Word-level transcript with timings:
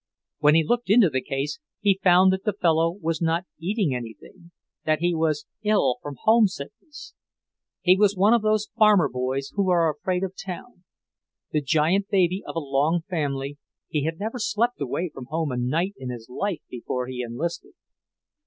When 0.39 0.55
he 0.55 0.63
looked 0.63 0.89
into 0.89 1.11
the 1.11 1.21
case, 1.21 1.59
he 1.79 1.99
found 2.03 2.33
that 2.33 2.43
the 2.43 2.53
fellow 2.59 2.89
was 2.99 3.21
not 3.21 3.45
eating 3.59 3.93
anything, 3.93 4.49
that 4.83 4.97
he 4.97 5.13
was 5.13 5.45
ill 5.61 5.99
from 6.01 6.17
homesickness. 6.23 7.13
He 7.83 7.95
was 7.97 8.17
one 8.17 8.33
of 8.33 8.41
those 8.41 8.71
farmer 8.75 9.07
boys 9.07 9.51
who 9.53 9.69
are 9.69 9.91
afraid 9.93 10.23
of 10.23 10.33
town. 10.35 10.85
The 11.51 11.61
giant 11.61 12.07
baby 12.09 12.41
of 12.47 12.55
a 12.55 12.59
long 12.59 13.03
family, 13.11 13.59
he 13.89 14.03
had 14.05 14.19
never 14.19 14.39
slept 14.39 14.81
away 14.81 15.11
from 15.13 15.25
home 15.25 15.51
a 15.51 15.55
night 15.57 15.93
in 15.97 16.09
his 16.09 16.27
life 16.29 16.61
before 16.67 17.05
he 17.05 17.21
enlisted. 17.21 17.73